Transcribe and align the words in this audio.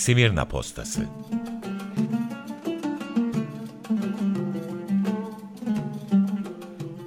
Simirna 0.00 0.44
Postası 0.44 1.06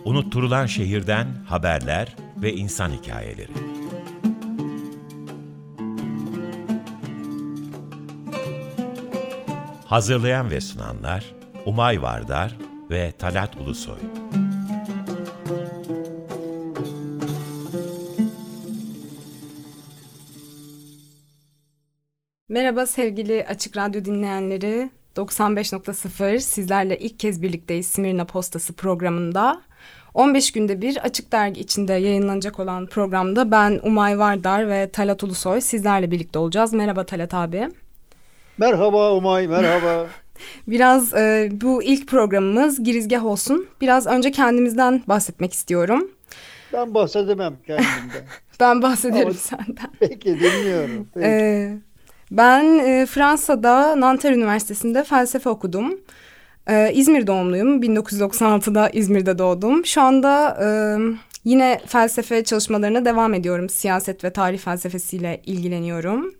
Unutturulan 0.05 0.65
şehirden 0.65 1.27
haberler 1.47 2.15
ve 2.37 2.53
insan 2.53 2.91
hikayeleri. 2.91 3.51
Hazırlayan 9.85 10.51
ve 10.51 10.61
sunanlar 10.61 11.25
Umay 11.65 12.01
Vardar 12.01 12.57
ve 12.89 13.11
Talat 13.11 13.57
Ulusoy. 13.57 14.22
Merhaba 22.53 22.85
sevgili 22.85 23.45
Açık 23.49 23.77
Radyo 23.77 24.05
dinleyenleri. 24.05 24.89
95.0 25.15 26.39
sizlerle 26.39 26.97
ilk 26.97 27.19
kez 27.19 27.41
birlikteyiz 27.41 27.85
Simirna 27.85 28.25
Postası 28.25 28.73
programında. 28.73 29.61
15 30.13 30.51
günde 30.51 30.81
bir 30.81 30.97
Açık 30.97 31.31
Dergi 31.31 31.61
içinde 31.61 31.93
yayınlanacak 31.93 32.59
olan 32.59 32.85
programda 32.85 33.51
ben 33.51 33.79
Umay 33.83 34.19
Vardar 34.19 34.69
ve 34.69 34.89
Talat 34.89 35.23
Ulusoy 35.23 35.61
sizlerle 35.61 36.11
birlikte 36.11 36.39
olacağız. 36.39 36.73
Merhaba 36.73 37.05
Talat 37.05 37.33
abi. 37.33 37.69
Merhaba 38.57 39.13
Umay, 39.13 39.47
merhaba. 39.47 40.07
Biraz 40.67 41.13
e, 41.13 41.49
bu 41.51 41.83
ilk 41.83 42.07
programımız 42.07 42.83
girizgah 42.83 43.25
olsun. 43.25 43.67
Biraz 43.81 44.07
önce 44.07 44.31
kendimizden 44.31 45.03
bahsetmek 45.07 45.53
istiyorum. 45.53 46.11
Ben 46.73 46.93
bahsedemem 46.93 47.55
kendimden. 47.67 48.25
ben 48.59 48.81
bahsederim 48.81 49.27
Ama, 49.27 49.33
senden. 49.33 49.91
Peki 49.99 50.39
dinliyorum. 50.39 51.07
Peki. 51.13 51.27
Ee, 51.27 51.77
ben 52.33 52.79
e, 52.79 53.05
Fransa'da 53.05 53.99
Nanterre 53.99 54.35
Üniversitesi'nde 54.35 55.03
felsefe 55.03 55.49
okudum. 55.49 55.99
Ee, 56.69 56.91
İzmir 56.93 57.27
doğumluyum. 57.27 57.81
1996'da 57.81 58.89
İzmir'de 58.89 59.37
doğdum. 59.37 59.85
Şu 59.85 60.01
anda 60.01 60.57
e, 60.61 60.67
yine 61.45 61.81
felsefe 61.87 62.43
çalışmalarına 62.43 63.05
devam 63.05 63.33
ediyorum. 63.33 63.69
Siyaset 63.69 64.23
ve 64.23 64.29
tarih 64.29 64.59
felsefesiyle 64.59 65.41
ilgileniyorum. 65.45 66.33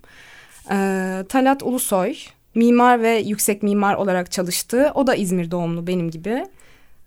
Ee, 0.72 1.24
Talat 1.30 1.64
Ulusoy, 1.64 2.16
mimar 2.56 3.02
ve 3.02 3.18
yüksek 3.18 3.64
mimar 3.64 3.96
olarak 3.96 4.32
çalıştı. 4.32 4.92
O 4.96 5.08
da 5.08 5.16
İzmir 5.16 5.52
doğumlu 5.52 5.88
benim 5.88 6.12
gibi. 6.12 6.46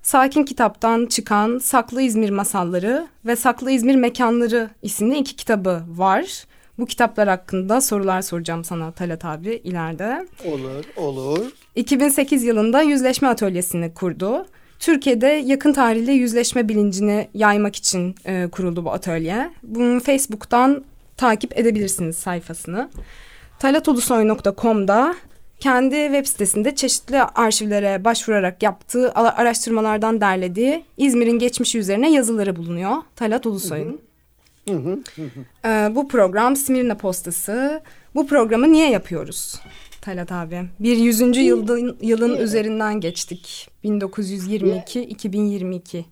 Sakin 0.03 0.45
kitaptan 0.45 1.07
çıkan 1.07 1.59
Saklı 1.59 2.03
İzmir 2.03 2.31
Masalları 2.31 3.07
ve 3.25 3.37
Saklı 3.37 3.71
İzmir 3.71 3.95
Mekanları 3.95 4.71
isimli 4.83 5.19
iki 5.19 5.37
kitabı 5.37 5.83
var. 5.89 6.45
Bu 6.79 6.87
kitaplar 6.87 7.29
hakkında 7.29 7.81
sorular 7.81 8.23
soracağım 8.23 8.65
sana 8.65 8.93
Talat 8.93 9.25
abi 9.25 9.51
ileride. 9.65 10.27
Olur, 10.45 10.85
olur. 10.97 11.53
2008 11.75 12.45
yılında 12.45 12.83
yüzleşme 12.83 13.29
atölyesini 13.29 13.95
kurdu. 13.95 14.47
Türkiye'de 14.79 15.27
yakın 15.27 15.73
tarihli 15.73 16.13
yüzleşme 16.13 16.69
bilincini 16.69 17.29
yaymak 17.35 17.77
için 17.77 18.15
e, 18.25 18.49
kuruldu 18.53 18.85
bu 18.85 18.93
atölye. 18.93 19.51
Bunun 19.63 19.99
Facebook'tan 19.99 20.85
takip 21.17 21.59
edebilirsiniz 21.59 22.17
sayfasını. 22.17 22.91
talatulusoy.com'da 23.59 25.15
kendi 25.61 25.95
web 25.95 26.27
sitesinde 26.27 26.75
çeşitli 26.75 27.23
arşivlere 27.23 28.05
başvurarak 28.05 28.63
yaptığı 28.63 29.13
araştırmalardan 29.13 30.21
derlediği 30.21 30.85
İzmir'in 30.97 31.39
geçmişi 31.39 31.79
üzerine 31.79 32.13
yazıları 32.13 32.57
bulunuyor. 32.57 32.93
Talat 33.17 33.47
Ulusoy'un. 33.47 34.01
Hı 34.69 34.75
hı, 34.75 34.99
hı. 35.17 35.23
Ee, 35.65 35.95
bu 35.95 36.09
program 36.09 36.57
Smirna 36.57 36.97
Postası. 36.97 37.83
Bu 38.15 38.27
programı 38.27 38.73
niye 38.73 38.91
yapıyoruz 38.91 39.61
Talat 40.07 40.33
abi? 40.33 40.65
Bir 40.81 40.97
yüzüncü 40.97 41.41
yılın, 41.41 41.97
yılın 42.01 42.37
üzerinden 42.37 43.01
geçtik. 43.01 43.71
1922-2022. 43.85 46.05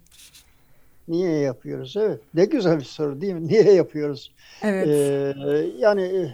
Niye 1.08 1.30
yapıyoruz? 1.30 1.96
Evet. 1.96 2.20
Ne 2.34 2.44
güzel 2.44 2.78
bir 2.78 2.84
soru 2.84 3.20
değil 3.20 3.34
mi? 3.34 3.48
Niye 3.52 3.72
yapıyoruz? 3.72 4.32
Evet. 4.62 4.88
Ee, 4.88 5.34
yani 5.78 6.02
e, 6.02 6.32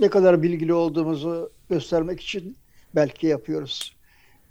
ne 0.00 0.08
kadar 0.08 0.42
bilgili 0.42 0.74
olduğumuzu 0.74 1.50
göstermek 1.70 2.20
için 2.20 2.56
belki 2.94 3.26
yapıyoruz. 3.26 3.96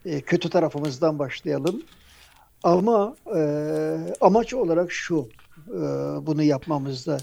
Ee, 0.06 0.22
kötü 0.22 0.50
tarafımızdan 0.50 1.20
başlayalım. 1.20 1.82
Ama 2.64 3.16
e, 3.36 3.40
amaç 4.22 4.54
olarak 4.54 4.92
şu 4.92 5.30
bunu 6.22 6.44
yapmamızda. 6.44 7.18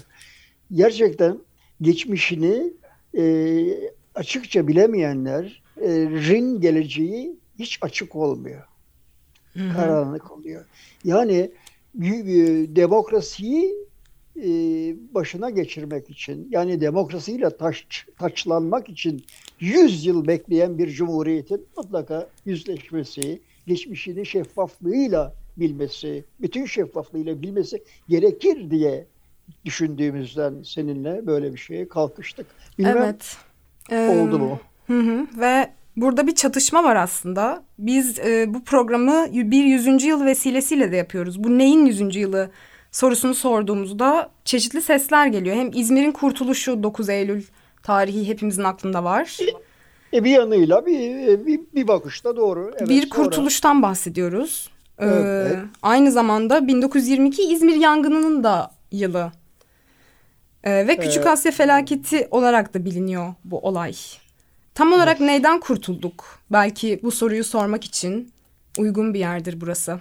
Gerçekten 0.71 1.37
geçmişini 1.81 2.73
e, 3.17 3.23
açıkça 4.15 4.67
bilemeyenlerin 4.67 6.61
geleceği 6.61 7.35
hiç 7.59 7.79
açık 7.81 8.15
olmuyor. 8.15 8.63
Karanlık 9.75 10.31
oluyor. 10.31 10.65
Yani 11.03 11.51
demokrasiyi 12.75 13.73
e, 14.35 14.49
başına 15.13 15.49
geçirmek 15.49 16.09
için 16.09 16.47
yani 16.51 16.81
demokrasiyle 16.81 17.57
taş, 17.57 17.87
taçlanmak 18.19 18.89
için 18.89 19.25
100 19.59 20.05
yıl 20.05 20.27
bekleyen 20.27 20.77
bir 20.77 20.89
cumhuriyetin 20.89 21.65
mutlaka 21.77 22.29
yüzleşmesi, 22.45 23.41
geçmişini 23.67 24.25
şeffaflığıyla 24.25 25.35
bilmesi, 25.57 26.25
bütün 26.41 26.65
şeffaflığıyla 26.65 27.41
bilmesi 27.41 27.83
gerekir 28.09 28.71
diye 28.71 29.07
düşündüğümüzden 29.65 30.53
seninle 30.65 31.27
böyle 31.27 31.53
bir 31.53 31.57
şeye 31.57 31.87
kalkıştık. 31.87 32.47
Bilmem 32.77 32.97
Evet. 32.97 33.37
Ee, 33.91 34.09
oldu 34.09 34.39
mu? 34.39 34.59
Hı 34.87 34.99
hı. 34.99 35.27
Ve 35.39 35.69
burada 35.95 36.27
bir 36.27 36.35
çatışma 36.35 36.83
var 36.83 36.95
aslında. 36.95 37.63
Biz 37.79 38.19
e, 38.19 38.53
bu 38.53 38.63
programı 38.63 39.27
bir 39.33 39.63
yüzüncü 39.63 40.07
yıl 40.07 40.25
vesilesiyle 40.25 40.91
de 40.91 40.95
yapıyoruz. 40.95 41.43
Bu 41.43 41.57
neyin 41.57 41.85
yüzüncü 41.85 42.19
yılı 42.19 42.49
sorusunu 42.91 43.35
sorduğumuzda 43.35 44.29
çeşitli 44.45 44.81
sesler 44.81 45.27
geliyor. 45.27 45.55
Hem 45.55 45.71
İzmir'in 45.73 46.11
kurtuluşu 46.11 46.83
9 46.83 47.09
Eylül 47.09 47.43
tarihi 47.83 48.27
hepimizin 48.27 48.63
aklında 48.63 49.03
var. 49.03 49.37
E 50.13 50.23
bir 50.23 50.31
yanıyla 50.31 50.85
bir, 50.85 51.45
bir, 51.45 51.59
bir 51.75 51.87
bakışta 51.87 52.35
doğru. 52.37 52.71
Evet, 52.77 52.89
bir 52.89 53.09
kurtuluştan 53.09 53.81
bahsediyoruz. 53.81 54.69
Ee, 54.99 55.05
Evet. 55.05 55.57
Aynı 55.81 56.11
zamanda 56.11 56.67
1922 56.67 57.41
İzmir 57.53 57.75
yangınının 57.75 58.43
da 58.43 58.71
yılı. 58.91 59.31
Ee, 60.63 60.87
ve 60.87 60.97
Küçük 60.97 61.17
Evet. 61.17 61.27
Asya 61.27 61.51
felaketi 61.51 62.27
olarak 62.31 62.73
da 62.73 62.85
biliniyor 62.85 63.33
bu 63.45 63.59
olay. 63.59 63.93
Tam 64.73 64.93
olarak 64.93 65.19
neyden 65.19 65.59
kurtulduk? 65.59 66.39
Belki 66.51 66.99
bu 67.03 67.11
soruyu 67.11 67.43
sormak 67.43 67.83
için 67.83 68.31
uygun 68.77 69.13
bir 69.13 69.19
yerdir 69.19 69.61
burası. 69.61 69.99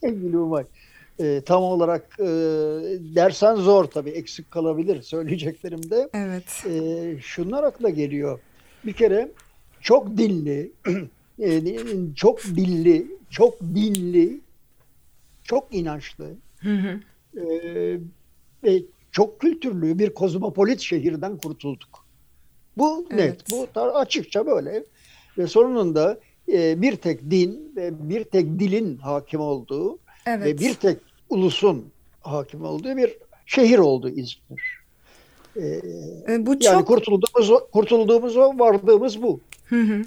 Sevgili 0.00 0.38
Umay, 0.38 0.64
e, 1.18 1.40
tam 1.40 1.62
olarak 1.62 2.16
e, 2.20 2.24
dersen 3.14 3.54
zor 3.54 3.84
tabii 3.84 4.10
eksik 4.10 4.50
kalabilir 4.50 5.02
söyleyeceklerim 5.02 5.90
de. 5.90 6.08
Evet. 6.14 6.64
E, 6.70 7.20
şunlar 7.20 7.64
akla 7.64 7.88
geliyor. 7.90 8.38
Bir 8.86 8.92
kere 8.92 9.28
çok 9.80 10.16
dilli, 10.16 10.72
e, 11.42 11.62
çok 12.16 12.44
dilli, 12.44 13.17
çok 13.30 13.60
dinli, 13.60 14.40
çok 15.42 15.74
inançlı 15.74 16.30
Hı 16.58 16.74
hı. 16.74 17.00
e, 17.40 17.44
ve 18.64 18.82
çok 19.12 19.40
kültürlü 19.40 19.98
bir 19.98 20.14
kozmopolit 20.14 20.80
şehirden 20.80 21.36
kurtulduk. 21.36 22.06
Bu 22.78 23.06
Evet. 23.10 23.20
net, 23.20 23.50
bu 23.50 23.66
tar- 23.74 23.92
açıkça 23.92 24.46
böyle. 24.46 24.84
Ve 25.38 25.46
sonunda 25.46 26.18
e, 26.52 26.82
bir 26.82 26.96
tek 26.96 27.30
din 27.30 27.72
ve 27.76 28.08
bir 28.10 28.24
tek 28.24 28.58
dilin 28.58 28.96
hakim 28.98 29.40
olduğu 29.40 29.98
Evet. 30.26 30.46
ve 30.46 30.58
bir 30.58 30.74
tek 30.74 30.98
ulusun 31.30 31.86
hakim 32.20 32.64
olduğu 32.64 32.96
bir 32.96 33.16
şehir 33.46 33.78
oldu 33.78 34.08
İzmir. 34.08 34.78
Ee, 35.56 36.46
bu 36.46 36.50
yani 36.50 36.60
çok 36.60 36.86
kurtulduğumuz, 36.86 37.62
kurtulduğumuz 37.72 38.36
o, 38.36 38.58
vardığımız 38.58 39.22
bu. 39.22 39.40
Hı 39.64 39.80
hı. 39.80 40.02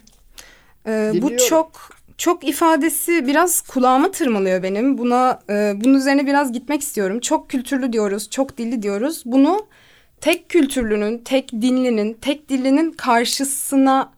Ee, 0.87 1.21
bu 1.21 1.37
çok 1.37 1.71
çok 2.21 2.47
ifadesi 2.47 3.27
biraz 3.27 3.61
kulağıma 3.61 4.11
tırmalıyor 4.11 4.63
benim. 4.63 4.97
Buna 4.97 5.39
e, 5.49 5.73
bunun 5.75 5.93
üzerine 5.93 6.25
biraz 6.27 6.53
gitmek 6.53 6.81
istiyorum. 6.81 7.19
Çok 7.19 7.49
kültürlü 7.49 7.93
diyoruz, 7.93 8.29
çok 8.29 8.57
dilli 8.57 8.81
diyoruz. 8.81 9.23
Bunu 9.25 9.67
tek 10.21 10.49
kültürlünün, 10.49 11.17
tek 11.17 11.51
dinlinin, 11.51 12.13
tek 12.13 12.49
dillinin 12.49 12.91
karşısına 12.91 14.11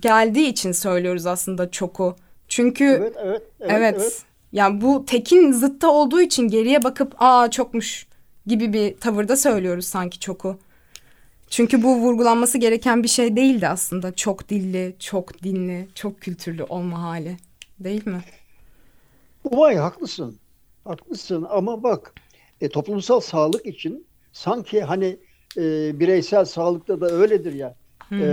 geldiği 0.00 0.48
için 0.48 0.72
söylüyoruz 0.72 1.26
aslında 1.26 1.70
çoku. 1.70 2.16
Çünkü 2.48 2.84
Evet, 2.84 3.16
evet, 3.24 3.42
evet. 3.60 3.72
evet, 3.74 3.94
evet. 3.98 4.22
yani 4.52 4.80
bu 4.80 5.04
tekin 5.04 5.52
zıttı 5.52 5.90
olduğu 5.90 6.20
için 6.20 6.48
geriye 6.48 6.82
bakıp 6.82 7.14
aa 7.18 7.50
çokmuş 7.50 8.06
gibi 8.46 8.72
bir 8.72 8.96
tavırda 8.96 9.36
söylüyoruz 9.36 9.86
sanki 9.86 10.18
çoku. 10.20 10.58
Çünkü 11.50 11.82
bu 11.82 11.96
vurgulanması 11.96 12.58
gereken 12.58 13.02
bir 13.02 13.08
şey 13.08 13.36
değildi 13.36 13.68
aslında. 13.68 14.14
Çok 14.14 14.48
dilli, 14.48 14.96
çok 14.98 15.42
dinli, 15.42 15.88
çok 15.94 16.20
kültürlü 16.20 16.64
olma 16.64 17.02
hali. 17.02 17.36
Değil 17.80 18.06
mi? 18.06 18.20
Umay 19.44 19.76
haklısın. 19.76 20.38
Haklısın 20.84 21.46
ama 21.50 21.82
bak 21.82 22.14
e, 22.60 22.68
toplumsal 22.68 23.20
sağlık 23.20 23.66
için 23.66 24.06
sanki 24.32 24.82
hani 24.82 25.16
e, 25.56 25.60
bireysel 26.00 26.44
sağlıkta 26.44 27.00
da 27.00 27.06
öyledir 27.10 27.52
ya. 27.52 27.74
Hı 28.08 28.14
hı. 28.14 28.22
E, 28.22 28.28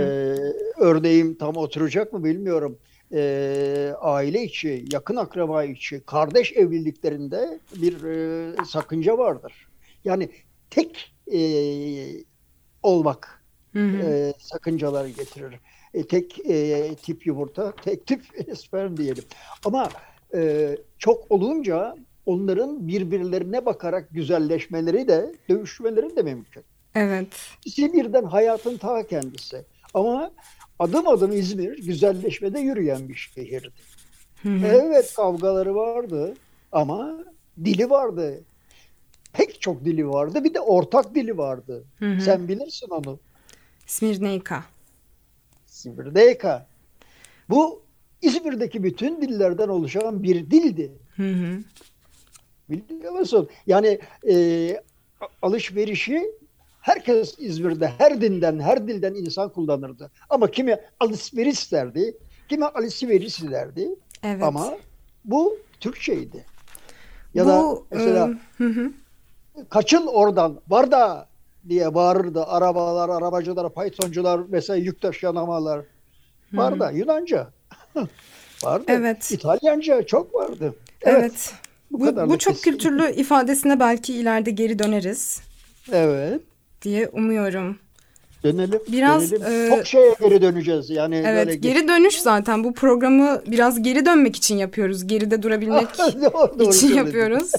örneğim 0.76 1.34
tam 1.34 1.56
oturacak 1.56 2.12
mı 2.12 2.24
bilmiyorum. 2.24 2.78
E, 3.12 3.92
aile 4.00 4.42
içi, 4.42 4.84
yakın 4.92 5.16
akraba 5.16 5.64
içi, 5.64 6.00
kardeş 6.06 6.52
evliliklerinde 6.52 7.60
bir 7.76 8.04
e, 8.04 8.52
sakınca 8.64 9.18
vardır. 9.18 9.66
Yani 10.04 10.28
tek 10.70 11.14
e, 11.32 11.38
olmak 12.82 13.42
hı 13.72 13.78
hı. 13.78 13.96
E, 13.96 14.32
sakıncaları 14.38 15.08
getirir. 15.08 15.54
E, 15.94 16.06
tek 16.06 16.50
e, 16.50 16.94
tip 16.94 17.26
yumurta, 17.26 17.72
tek 17.72 18.06
tip 18.06 18.22
sperm 18.56 18.96
diyelim. 18.96 19.24
Ama 19.64 19.88
e, 20.34 20.70
çok 20.98 21.30
olunca 21.30 21.96
onların 22.26 22.88
birbirlerine 22.88 23.66
bakarak 23.66 24.08
güzelleşmeleri 24.10 25.08
de, 25.08 25.34
dövüşmeleri 25.48 26.16
de 26.16 26.22
mümkün. 26.22 26.62
Evet. 26.94 27.28
İkisi 27.64 27.92
birden 27.92 28.24
hayatın 28.24 28.76
ta 28.76 29.06
kendisi. 29.06 29.64
Ama 29.94 30.30
adım 30.78 31.08
adım 31.08 31.32
İzmir 31.32 31.86
güzelleşmede 31.86 32.60
yürüyen 32.60 33.08
bir 33.08 33.14
şehirdi. 33.14 33.72
Hı 34.42 34.48
hı. 34.48 34.66
Evet 34.66 35.14
kavgaları 35.16 35.74
vardı 35.74 36.34
ama 36.72 37.24
dili 37.64 37.90
vardı. 37.90 38.44
Pek 39.32 39.60
çok 39.60 39.84
dili 39.84 40.08
vardı. 40.08 40.44
Bir 40.44 40.54
de 40.54 40.60
ortak 40.60 41.14
dili 41.14 41.38
vardı. 41.38 41.84
Hı 41.98 42.12
hı. 42.12 42.20
Sen 42.20 42.48
bilirsin 42.48 42.88
onu. 42.90 43.18
Smirneyka. 43.86 44.64
Smirneyka. 45.66 46.66
Bu 47.48 47.82
İzmir'deki 48.22 48.82
bütün 48.82 49.20
dillerden 49.22 49.68
oluşan 49.68 50.22
bir 50.22 50.50
dildi. 50.50 50.92
Hı 51.16 51.30
hı. 51.30 51.62
Biliyor 52.68 53.12
musun? 53.12 53.48
Yani 53.66 53.98
e, 54.28 54.82
alışverişi 55.42 56.30
herkes 56.80 57.34
İzmir'de 57.38 57.92
her 57.98 58.20
dinden, 58.20 58.60
her 58.60 58.88
dilden 58.88 59.14
insan 59.14 59.52
kullanırdı. 59.52 60.10
Ama 60.30 60.50
kimi 60.50 60.76
alışveriş 61.00 61.72
derdi, 61.72 62.16
kimi 62.48 62.64
alışveriş 62.64 63.42
derdi. 63.42 63.88
Evet. 64.22 64.42
Ama 64.42 64.78
bu 65.24 65.58
Türkçeydi. 65.80 66.44
Ya 67.34 67.44
bu, 67.44 67.48
da 67.48 67.64
mesela 67.90 68.30
e, 68.30 68.64
hı 68.64 68.68
hı. 68.68 68.92
Kaçın 69.70 70.06
oradan 70.06 70.60
var 70.68 70.90
da 70.90 71.26
diye 71.68 71.94
bağırırdı 71.94 72.44
arabalar, 72.44 73.08
arabacılar, 73.08 73.74
faytoncular 73.74 74.40
mesela 74.48 74.76
yük 74.76 75.00
taşıyan 75.00 75.36
amalar. 75.36 75.80
Var 76.52 76.80
da 76.80 76.90
Yunanca. 76.90 77.46
vardı. 78.64 78.84
Evet. 78.88 79.30
İtalyanca 79.30 80.06
çok 80.06 80.34
vardı. 80.34 80.74
Evet. 81.02 81.18
evet. 81.20 81.54
Bu, 81.90 82.00
bu, 82.00 82.30
bu 82.30 82.38
çok 82.38 82.54
kesin. 82.54 82.70
kültürlü 82.70 83.12
ifadesine 83.12 83.80
belki 83.80 84.14
ileride 84.14 84.50
geri 84.50 84.78
döneriz. 84.78 85.40
Evet. 85.92 86.40
Diye 86.82 87.08
umuyorum. 87.08 87.78
Dönelim. 88.44 88.80
Biraz 88.88 89.32
dönelim. 89.32 89.72
E, 89.72 89.76
çok 89.76 89.86
şeye 89.86 90.14
geri 90.20 90.42
döneceğiz. 90.42 90.90
Yani 90.90 91.22
evet, 91.26 91.46
böyle 91.46 91.56
geri 91.58 91.88
dönüş 91.88 92.20
zaten. 92.20 92.64
Bu 92.64 92.74
programı 92.74 93.42
biraz 93.46 93.82
geri 93.82 94.06
dönmek 94.06 94.36
için 94.36 94.56
yapıyoruz. 94.56 95.06
Geride 95.06 95.42
durabilmek 95.42 95.98
doğru, 95.98 96.58
doğru 96.58 96.70
için 96.70 96.94
yapıyoruz. 96.94 97.52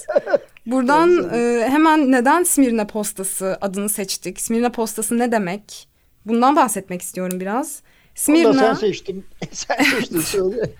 Buradan 0.66 1.30
e, 1.34 1.68
hemen 1.68 2.12
neden 2.12 2.42
Smirne 2.42 2.86
Postası 2.86 3.58
adını 3.60 3.88
seçtik? 3.88 4.40
Smirne 4.40 4.72
Postası 4.72 5.18
ne 5.18 5.32
demek? 5.32 5.88
Bundan 6.26 6.56
bahsetmek 6.56 7.02
istiyorum 7.02 7.40
biraz. 7.40 7.82
Smirna. 8.14 8.52
sen 8.52 8.74
seçtin. 8.74 9.24
sen 9.52 9.82
seçtin 9.82 10.20
söyle. 10.20 10.70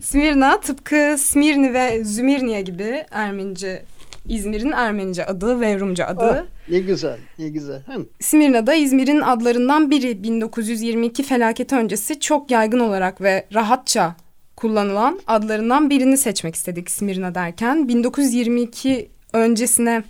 Smirna 0.00 0.60
tıpkı 0.60 1.16
Smirni 1.18 1.74
ve 1.74 2.04
Zümirniye 2.04 2.60
gibi 2.60 3.04
Ermenice 3.10 3.84
İzmir'in 4.26 4.72
Ermenice 4.72 5.26
adı 5.26 5.60
ve 5.60 5.80
Rumca 5.80 6.06
adı. 6.06 6.24
Ah, 6.24 6.70
ne 6.70 6.78
güzel, 6.78 7.18
ne 7.38 7.48
güzel. 7.48 7.82
Hı. 7.86 8.06
Smirna 8.20 8.66
da 8.66 8.74
İzmir'in 8.74 9.20
adlarından 9.20 9.90
biri. 9.90 10.22
1922 10.22 11.22
felaketi 11.22 11.74
öncesi 11.74 12.20
çok 12.20 12.50
yaygın 12.50 12.80
olarak 12.80 13.20
ve 13.20 13.46
rahatça 13.54 14.16
kullanılan 14.56 15.20
adlarından 15.26 15.90
birini 15.90 16.16
seçmek 16.16 16.54
istedik 16.54 16.90
Smirna 16.90 17.34
derken. 17.34 17.88
1922 17.88 19.10
öncesine 19.32 20.02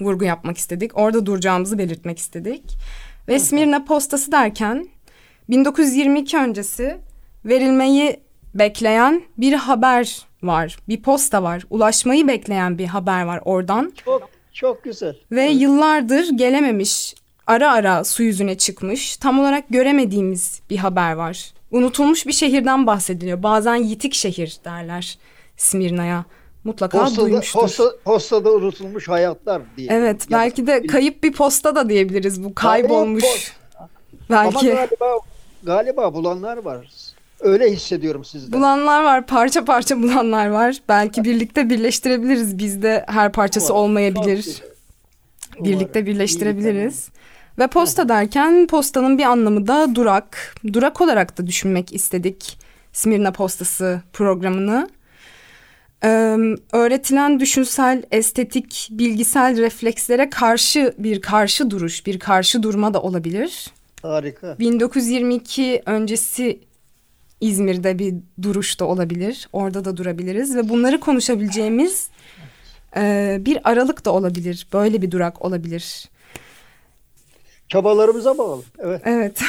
vurgu 0.00 0.24
yapmak 0.24 0.58
istedik. 0.58 0.98
Orada 0.98 1.26
duracağımızı 1.26 1.78
belirtmek 1.78 2.18
istedik. 2.18 2.62
Ve 3.28 3.38
Smirna 3.38 3.84
postası 3.84 4.32
derken 4.32 4.88
1922 5.48 6.36
öncesi 6.38 6.96
verilmeyi 7.44 8.20
bekleyen 8.54 9.22
bir 9.38 9.52
haber 9.52 10.26
var. 10.42 10.78
Bir 10.88 11.02
posta 11.02 11.42
var. 11.42 11.64
Ulaşmayı 11.70 12.28
bekleyen 12.28 12.78
bir 12.78 12.86
haber 12.86 13.22
var 13.22 13.40
oradan. 13.44 13.92
Çok 14.04 14.30
çok 14.52 14.84
güzel. 14.84 15.16
Ve 15.30 15.44
evet. 15.44 15.60
yıllardır 15.60 16.28
gelememiş, 16.30 17.14
ara 17.46 17.72
ara 17.72 18.04
su 18.04 18.22
yüzüne 18.22 18.58
çıkmış, 18.58 19.16
tam 19.16 19.40
olarak 19.40 19.68
göremediğimiz 19.68 20.62
bir 20.70 20.76
haber 20.76 21.12
var. 21.12 21.52
Unutulmuş 21.70 22.26
bir 22.26 22.32
şehirden 22.32 22.86
bahsediliyor. 22.86 23.42
Bazen 23.42 23.74
yitik 23.74 24.14
şehir 24.14 24.56
derler 24.64 25.18
Smirna'ya. 25.56 26.24
Mutlaka 26.64 26.98
postada, 26.98 27.26
duymuştur. 27.26 27.60
Posta, 27.60 27.84
postada 28.04 28.52
unutulmuş 28.52 29.08
hayatlar 29.08 29.62
diye. 29.76 29.88
Evet, 29.90 30.26
belki 30.30 30.66
de 30.66 30.86
kayıp 30.86 31.22
bir 31.22 31.32
posta 31.32 31.74
da 31.74 31.88
diyebiliriz 31.88 32.44
bu 32.44 32.54
kaybolmuş. 32.54 33.52
Belki. 34.30 34.58
Ama 34.58 34.74
galiba 34.74 35.18
galiba 35.62 36.14
bulanlar 36.14 36.56
var. 36.56 36.90
Öyle 37.40 37.72
hissediyorum 37.72 38.24
sizde. 38.24 38.52
Bulanlar 38.52 39.02
var, 39.04 39.26
parça 39.26 39.64
parça 39.64 40.02
bulanlar 40.02 40.46
var. 40.48 40.76
Belki 40.88 41.24
birlikte 41.24 41.70
birleştirebiliriz. 41.70 42.58
Bizde 42.58 43.04
her 43.08 43.32
parçası 43.32 43.72
Umarım. 43.72 43.84
olmayabilir. 43.84 44.62
Umarım. 45.58 45.72
Birlikte 45.72 46.06
birleştirebiliriz. 46.06 47.08
Ve 47.58 47.66
posta 47.66 48.08
derken 48.08 48.66
postanın 48.66 49.18
bir 49.18 49.24
anlamı 49.24 49.66
da 49.66 49.94
durak. 49.94 50.54
Durak 50.72 51.00
olarak 51.00 51.38
da 51.38 51.46
düşünmek 51.46 51.92
istedik 51.94 52.58
Smirna 52.92 53.32
Postası 53.32 54.02
programını. 54.12 54.90
Ee, 56.04 56.36
öğretilen 56.72 57.40
düşünsel, 57.40 58.02
estetik, 58.10 58.88
bilgisel 58.90 59.56
reflekslere 59.56 60.30
karşı 60.30 60.94
bir 60.98 61.20
karşı 61.20 61.70
duruş, 61.70 62.06
bir 62.06 62.18
karşı 62.18 62.62
durma 62.62 62.94
da 62.94 63.02
olabilir. 63.02 63.66
Harika. 64.02 64.58
1922 64.58 65.82
öncesi 65.86 66.60
İzmir'de 67.40 67.98
bir 67.98 68.14
duruş 68.42 68.80
da 68.80 68.84
olabilir. 68.84 69.48
Orada 69.52 69.84
da 69.84 69.96
durabiliriz 69.96 70.56
ve 70.56 70.68
bunları 70.68 71.00
konuşabileceğimiz 71.00 72.10
e, 72.96 73.36
bir 73.40 73.70
aralık 73.70 74.04
da 74.04 74.12
olabilir. 74.12 74.66
Böyle 74.72 75.02
bir 75.02 75.10
durak 75.10 75.44
olabilir. 75.44 76.08
Çabalarımıza 77.68 78.38
bağlı. 78.38 78.62
Evet. 78.78 79.02
Evet. 79.04 79.42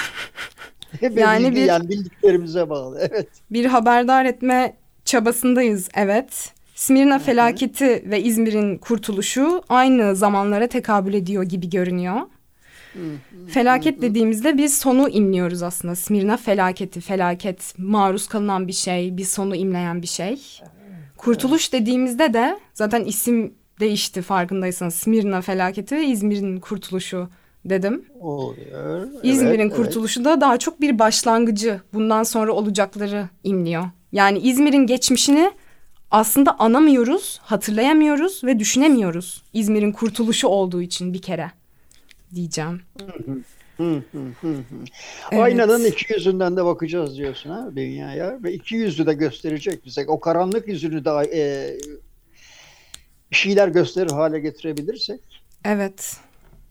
yani 1.18 1.56
bir 1.56 1.66
yani 1.66 1.90
bildiklerimize 1.90 2.70
bağlı. 2.70 3.08
Evet. 3.12 3.28
Bir 3.52 3.66
haberdar 3.66 4.26
etme 4.26 4.74
çabasındayız. 5.06 5.90
Evet. 5.96 6.54
Smirna 6.76 7.20
felaketi 7.20 8.04
ve 8.06 8.24
İzmir'in 8.24 8.78
kurtuluşu 8.78 9.64
aynı 9.70 10.16
zamanlara 10.16 10.68
tekabül 10.68 11.14
ediyor 11.14 11.44
gibi 11.44 11.70
görünüyor. 11.70 12.22
Felaket 13.48 14.02
dediğimizde 14.02 14.58
biz 14.58 14.78
sonu 14.78 15.10
imliyoruz 15.10 15.64
aslında. 15.64 15.96
Smirna 15.96 16.38
felaketi, 16.38 17.02
felaket, 17.02 17.74
maruz 17.78 18.28
kalınan 18.28 18.68
bir 18.68 18.74
şey, 18.74 19.18
bir 19.18 19.26
sonu 19.26 19.56
imleyen 19.56 20.02
bir 20.02 20.08
şey. 20.08 20.42
Kurtuluş 21.18 21.74
dediğimizde 21.74 22.34
de 22.34 22.60
zaten 22.74 23.04
isim 23.04 23.54
değişti 23.80 24.22
farkındaysanız. 24.22 24.94
Smirna 24.94 25.42
felaketi 25.42 25.96
ve 25.96 26.06
İzmir'in 26.06 26.60
kurtuluşu 26.60 27.30
dedim. 27.66 28.06
Oluyor. 28.20 29.08
İzmir'in 29.24 29.60
evet, 29.60 29.76
kurtuluşu 29.76 30.22
evet. 30.22 30.32
da 30.32 30.42
daha 30.42 30.58
çok 30.58 30.82
bir 30.82 31.00
başlangıcı. 31.00 31.82
Bundan 31.94 32.24
sonra 32.24 32.52
olacakları 32.52 33.30
imliyor. 33.44 33.84
Yani 34.12 34.40
İzmir'in 34.40 34.88
geçmişini 34.88 35.52
aslında 36.12 36.60
anamıyoruz, 36.60 37.40
hatırlayamıyoruz 37.44 38.44
ve 38.44 38.60
düşünemiyoruz. 38.60 39.44
İzmir'in 39.54 39.92
kurtuluşu 39.92 40.48
olduğu 40.48 40.82
için 40.82 41.14
bir 41.14 41.22
kere 41.22 41.52
diyeceğim. 42.36 42.82
evet. 45.32 45.42
Aynanın 45.42 45.86
iki 45.86 46.14
yüzünden 46.14 46.58
de 46.58 46.66
bakacağız 46.66 47.18
diyorsun 47.18 47.50
ha 47.50 47.70
dünyaya 47.76 48.44
ve 48.44 48.54
iki 48.54 48.76
yüzü 48.76 49.06
de 49.06 49.14
gösterecek 49.14 49.86
bize. 49.86 50.06
O 50.08 50.20
karanlık 50.20 50.68
yüzünü 50.68 51.06
de 51.06 51.10
e, 51.34 51.42
bir 53.32 53.36
şeyler 53.36 53.68
gösterir 53.68 54.12
hale 54.12 54.40
getirebilirsek. 54.40 55.22
Evet. 55.66 56.18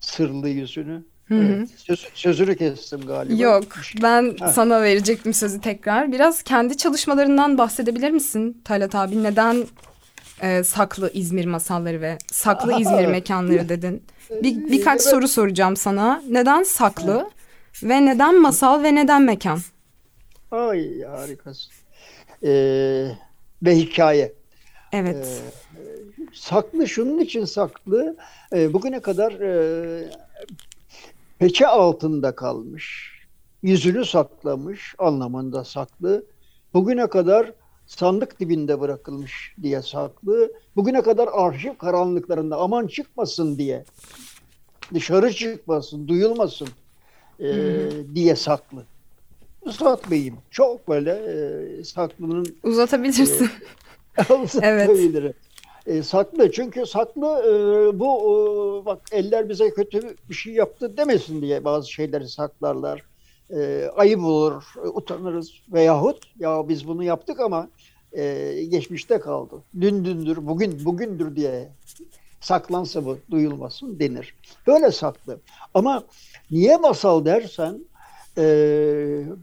Sırlı 0.01 0.49
yüzünü. 0.49 1.03
Evet. 1.31 1.69
Söz, 1.77 2.09
sözünü 2.15 2.57
kestim 2.57 3.01
galiba. 3.01 3.43
Yok 3.43 3.65
ben 4.03 4.37
ha. 4.41 4.49
sana 4.49 4.83
verecektim 4.83 5.35
sözü 5.35 5.61
tekrar. 5.61 6.13
Biraz 6.13 6.43
kendi 6.43 6.77
çalışmalarından 6.77 7.59
bahsedebilir 7.59 8.11
misin 8.11 8.63
Talat 8.65 8.95
abi? 8.95 9.23
Neden 9.23 9.67
e, 10.43 10.65
saklı 10.65 11.11
İzmir 11.15 11.45
masalları 11.45 12.01
ve 12.01 12.19
saklı 12.33 12.81
İzmir 12.81 13.07
mekanları 13.07 13.69
dedin? 13.69 14.03
Bir, 14.31 14.71
birkaç 14.71 15.03
soru 15.03 15.29
soracağım 15.29 15.77
sana. 15.77 16.23
Neden 16.29 16.63
saklı 16.63 17.31
ve 17.83 18.07
neden 18.07 18.41
masal 18.41 18.83
ve 18.83 18.95
neden 18.95 19.23
mekan? 19.23 19.59
Ay 20.51 21.03
harikasın. 21.03 21.73
Ee, 22.45 23.11
ve 23.63 23.77
hikaye. 23.77 24.33
Evet. 24.93 25.27
Ee, 25.77 25.81
saklı 26.33 26.89
şunun 26.89 27.19
için 27.19 27.45
saklı. 27.45 28.17
E, 28.53 28.73
bugüne 28.73 29.01
kadar 29.01 29.33
e, 29.33 30.11
peçe 31.39 31.67
altında 31.67 32.35
kalmış. 32.35 33.13
yüzünü 33.63 34.05
saklamış 34.05 34.95
anlamında 34.99 35.65
saklı. 35.65 36.25
Bugüne 36.75 37.07
kadar 37.07 37.53
sandık 37.97 38.41
dibinde 38.41 38.81
bırakılmış 38.81 39.55
diye 39.63 39.83
saklı. 39.83 40.53
Bugüne 40.77 41.03
kadar 41.03 41.29
arşiv 41.33 41.75
karanlıklarında 41.75 42.57
aman 42.57 42.87
çıkmasın 42.87 43.59
diye 43.59 43.85
dışarı 44.95 45.33
çıkmasın, 45.33 46.09
duyulmasın 46.09 46.69
e, 47.41 47.49
diye 48.15 48.37
saklı. 48.37 48.85
Uzatmayayım. 49.63 50.37
Çok 50.51 50.89
böyle 50.89 51.11
e, 51.11 51.85
saklının 51.85 52.57
Uzatabilirsin. 52.63 53.51
E, 54.19 54.35
uzatabilirim. 54.43 55.35
E, 55.87 56.03
saklı 56.03 56.53
çünkü 56.53 56.87
saklı 56.87 57.27
e, 57.27 57.53
bu 57.99 58.19
e, 58.21 58.87
bak 58.87 58.99
eller 59.13 59.49
bize 59.49 59.71
kötü 59.71 60.17
bir 60.29 60.35
şey 60.35 60.53
yaptı 60.53 60.97
demesin 60.97 61.43
diye 61.43 61.65
bazı 61.65 61.93
şeyleri 61.93 62.29
saklarlar. 62.29 63.10
E, 63.57 63.91
ayıp 63.97 64.25
olur, 64.25 64.65
utanırız 64.95 65.53
veyahut 65.73 66.19
ya 66.39 66.69
biz 66.69 66.89
bunu 66.89 67.05
yaptık 67.05 67.41
ama 67.41 67.69
e, 68.13 68.55
geçmişte 68.71 69.21
kaldı. 69.21 69.55
Dün 69.81 70.05
dündür, 70.05 70.47
bugün 70.47 70.85
bugündür 70.85 71.37
diye 71.37 71.69
saklansa 72.41 73.05
bu 73.05 73.19
duyulmasın 73.31 73.99
denir. 73.99 74.35
Böyle 74.67 74.91
saklı. 74.91 75.41
Ama 75.75 76.05
niye 76.51 76.77
masal 76.77 77.25
dersen 77.25 77.79
e, 78.39 78.45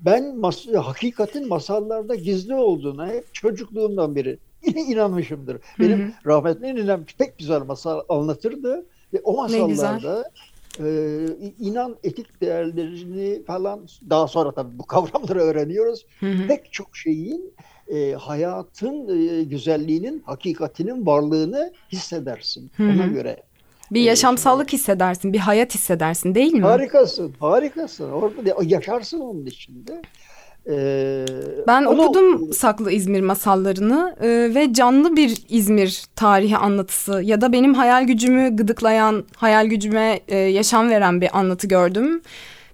ben 0.05 0.37
mas 0.37 0.67
hakikatin 0.67 1.47
masallarda 1.47 2.15
gizli 2.15 2.55
olduğuna 2.55 3.07
hep 3.07 3.33
çocukluğumdan 3.33 4.15
beri 4.15 4.39
inanmışımdır. 4.63 5.57
Benim 5.79 5.99
hı 5.99 6.03
hı. 6.03 6.11
rahmetli 6.25 6.75
ninem 6.75 7.05
pek 7.17 7.37
güzel 7.37 7.61
masal 7.61 8.01
anlatırdı. 8.09 8.85
Ve 9.13 9.21
o 9.23 9.37
masallarda 9.37 10.31
e, 10.79 11.25
inan 11.59 11.95
etik 12.03 12.41
değerlerini 12.41 13.45
falan 13.45 13.87
daha 14.09 14.27
sonra 14.27 14.51
tabii 14.51 14.79
bu 14.79 14.85
kavramları 14.85 15.39
öğreniyoruz. 15.39 16.05
Hı 16.19 16.25
hı. 16.25 16.47
Pek 16.47 16.73
çok 16.73 16.97
şeyin 16.97 17.53
e, 17.87 18.11
hayatın 18.11 19.07
e, 19.07 19.43
güzelliğinin, 19.43 20.23
hakikatinin 20.25 21.05
varlığını 21.05 21.73
hissedersin. 21.91 22.71
Hı-hı. 22.77 22.87
Ona 22.87 23.07
göre. 23.07 23.43
Bir 23.91 24.01
yaşamsallık 24.01 24.73
hissedersin, 24.73 25.33
bir 25.33 25.39
hayat 25.39 25.73
hissedersin 25.73 26.35
değil 26.35 26.53
mi? 26.53 26.61
Harikasın, 26.61 27.33
harikasın. 27.39 28.11
Orada 28.11 28.63
yaşarsın 28.63 29.19
onun 29.19 29.45
içinde. 29.45 30.01
Ee, 30.69 31.25
ben 31.67 31.85
onu, 31.85 32.01
okudum 32.01 32.53
Saklı 32.53 32.91
İzmir 32.91 33.21
masallarını 33.21 34.15
e, 34.21 34.27
ve 34.55 34.73
canlı 34.73 35.15
bir 35.15 35.43
İzmir 35.49 36.03
tarihi 36.15 36.57
anlatısı 36.57 37.21
ya 37.23 37.41
da 37.41 37.53
benim 37.53 37.73
hayal 37.73 38.03
gücümü 38.03 38.55
gıdıklayan, 38.55 39.23
hayal 39.35 39.65
gücüme 39.65 40.19
e, 40.27 40.37
yaşam 40.37 40.89
veren 40.89 41.21
bir 41.21 41.37
anlatı 41.37 41.67
gördüm. 41.67 42.21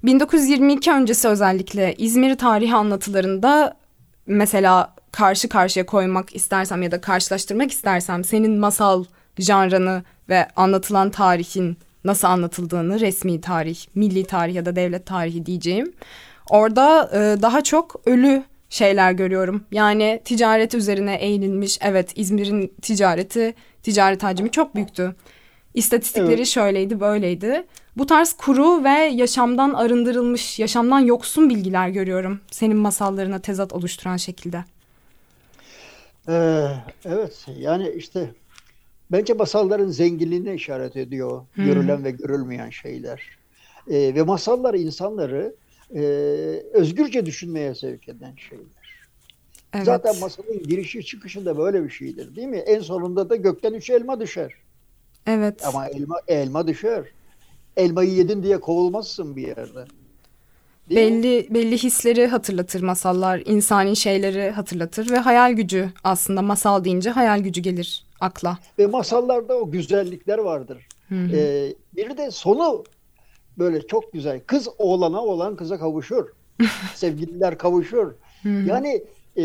1922 0.04 0.92
öncesi 0.92 1.28
özellikle 1.28 1.96
İzmir 1.98 2.38
tarihi 2.38 2.76
anlatılarında 2.76 3.78
mesela 4.28 4.96
karşı 5.12 5.50
karşıya 5.50 5.86
koymak 5.86 6.36
istersem 6.36 6.82
ya 6.82 6.92
da 6.92 7.02
karşılaştırmak 7.02 7.72
istersem 7.72 8.24
senin 8.24 8.60
masal 8.60 9.04
janrını 9.40 10.04
ve 10.30 10.48
anlatılan 10.56 11.10
tarihin 11.10 11.78
nasıl 12.04 12.28
anlatıldığını 12.28 13.00
resmi 13.00 13.42
tarih, 13.42 13.86
milli 13.96 14.26
tarih 14.26 14.56
ya 14.56 14.66
da 14.66 14.76
devlet 14.76 15.06
tarihi 15.06 15.46
diyeceğim. 15.46 15.94
Orada 16.50 17.10
e, 17.14 17.42
daha 17.42 17.64
çok 17.64 18.02
ölü 18.06 18.44
şeyler 18.70 19.12
görüyorum. 19.12 19.64
Yani 19.72 20.22
ticaret 20.26 20.74
üzerine 20.74 21.16
eğilinmiş. 21.16 21.78
Evet 21.82 22.12
İzmir'in 22.16 22.74
ticareti, 22.82 23.54
ticaret 23.84 24.24
hacmi 24.24 24.52
çok 24.52 24.76
büyüktü. 24.76 25.16
İstatistikleri 25.74 26.34
evet. 26.34 26.48
şöyleydi, 26.48 27.00
böyleydi. 27.00 27.66
Bu 27.98 28.06
tarz 28.06 28.34
kuru 28.34 28.84
ve 28.84 28.90
yaşamdan 28.90 29.74
arındırılmış, 29.74 30.60
yaşamdan 30.60 31.00
yoksun 31.00 31.50
bilgiler 31.50 31.90
görüyorum. 31.90 32.40
Senin 32.52 32.78
masallarına 32.78 33.40
tezat 33.40 33.74
oluşturan 33.74 34.18
şekilde. 34.18 34.64
Ee, 36.30 36.68
evet 37.06 37.46
yani 37.58 37.90
işte 37.90 38.30
bence 39.12 39.34
masalların 39.34 39.90
zenginliğine 39.90 40.54
işaret 40.54 40.98
ediyor. 40.98 41.42
Hmm. 41.54 41.66
Görülen 41.66 42.04
ve 42.04 42.12
görülmeyen 42.12 42.70
şeyler. 42.70 43.22
Ee, 43.88 44.16
ve 44.16 44.24
masallar 44.24 44.74
insanları 44.74 45.56
e, 45.96 46.02
özgürce 46.74 47.26
düşünmeye 47.26 47.76
sevk 47.76 48.10
eden 48.10 48.36
şeyler. 48.50 48.66
Evet. 49.74 49.86
Zaten 49.86 50.20
masalın 50.20 50.64
girişi 50.64 51.06
çıkışı 51.06 51.46
da 51.46 51.58
böyle 51.58 51.84
bir 51.84 51.90
şeydir 51.90 52.36
değil 52.36 52.48
mi? 52.48 52.58
En 52.58 52.80
sonunda 52.80 53.30
da 53.30 53.36
gökten 53.36 53.74
üç 53.74 53.90
elma 53.90 54.20
düşer. 54.20 54.54
Evet. 55.28 55.66
Ama 55.66 55.88
elma 55.88 56.16
elma 56.28 56.68
düşer. 56.68 57.06
Elmayı 57.78 58.12
yedin 58.12 58.44
diye 58.44 58.60
kovulmazsın 58.60 59.36
bir 59.36 59.48
yerde. 59.48 59.86
belli 60.90 61.48
mi? 61.50 61.56
belli 61.56 61.78
hisleri 61.78 62.28
hatırlatır 62.28 62.82
masallar, 62.82 63.42
insani 63.46 63.96
şeyleri 63.96 64.52
hatırlatır 64.52 65.12
ve 65.12 65.18
hayal 65.18 65.54
gücü 65.54 65.90
aslında 66.04 66.42
masal 66.42 66.84
deyince 66.84 67.10
hayal 67.10 67.40
gücü 67.40 67.62
gelir 67.62 68.06
akla. 68.20 68.58
Ve 68.80 68.88
masallarda 68.88 69.56
o 69.58 69.72
güzellikler 69.72 70.38
vardır. 70.38 70.88
Hı 71.10 71.16
hı. 71.16 71.36
Ee, 71.36 71.74
biri 71.96 72.18
de 72.18 72.32
sonu 72.32 72.84
böyle 73.58 73.88
çok 73.88 74.14
güzel. 74.14 74.42
Kız 74.48 74.68
oğlana, 74.78 75.24
oğlan 75.24 75.56
kıza 75.56 75.80
kavuşur. 75.80 76.30
Sevgililer 76.96 77.58
kavuşur. 77.58 78.14
Yani 78.46 79.04
e, 79.36 79.44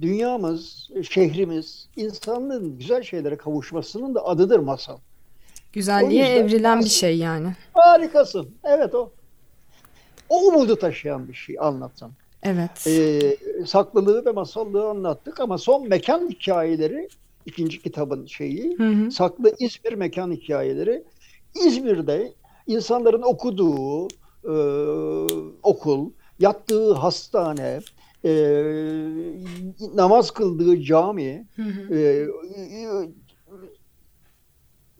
dünyamız, 0.00 0.90
şehrimiz, 1.10 1.88
insanlığın 1.96 2.78
güzel 2.78 3.02
şeylere 3.02 3.36
kavuşmasının 3.36 4.14
da 4.14 4.26
adıdır 4.26 4.58
masal. 4.58 4.98
Güzelliğe 5.72 6.26
evrilen 6.26 6.80
bir 6.80 6.88
şey 6.88 7.18
yani. 7.18 7.54
Harikasın. 7.72 8.50
Evet 8.64 8.94
o. 8.94 9.10
O 10.28 10.46
umudu 10.46 10.76
taşıyan 10.76 11.28
bir 11.28 11.34
şey 11.34 11.56
anlatan. 11.60 12.10
Evet. 12.42 12.86
Ee, 12.86 13.36
saklılığı 13.66 14.24
ve 14.24 14.30
masallığı 14.30 14.88
anlattık 14.88 15.40
ama 15.40 15.58
son 15.58 15.88
mekan 15.88 16.28
hikayeleri 16.28 17.08
ikinci 17.46 17.82
kitabın 17.82 18.26
şeyi 18.26 18.78
hı 18.78 18.88
hı. 18.88 19.10
saklı 19.10 19.54
İzmir 19.58 19.92
mekan 19.92 20.32
hikayeleri 20.32 21.02
İzmir'de 21.66 22.32
insanların 22.66 23.22
okuduğu 23.22 24.08
e, 24.44 24.54
okul, 25.62 26.10
yattığı 26.38 26.92
hastane, 26.92 27.80
e, 28.24 28.32
namaz 29.94 30.30
kıldığı 30.30 30.82
cami, 30.82 31.46
hı 31.56 31.62
hı. 31.62 31.94
E, 31.94 32.28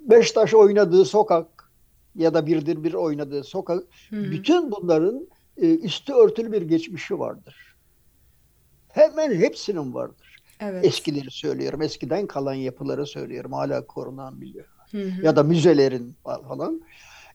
Beştaş 0.01 0.55
oynadığı 0.55 1.05
sokak 1.05 1.71
ya 2.15 2.35
da 2.35 2.47
birdir 2.47 2.85
bir 2.85 2.95
oynadığı 2.95 3.45
sokak, 3.45 3.83
hı 4.11 4.17
hı. 4.17 4.31
bütün 4.31 4.71
bunların 4.71 5.29
e, 5.57 5.75
üstü 5.79 6.13
örtülü 6.13 6.53
bir 6.53 6.63
geçmişi 6.63 7.19
vardır. 7.19 7.77
Hemen 8.89 9.35
hepsinin 9.35 9.95
vardır. 9.95 10.37
Evet. 10.61 10.85
Eskileri 10.85 11.31
söylüyorum, 11.31 11.83
eskiden 11.83 12.27
kalan 12.27 12.55
yapıları 12.55 13.07
söylüyorum, 13.07 13.53
hala 13.53 13.87
korunan 13.87 14.41
biliyor. 14.41 14.67
Hı 14.91 15.03
hı. 15.03 15.27
Ya 15.27 15.37
da 15.37 15.43
müzelerin 15.43 16.15
falan. 16.25 16.81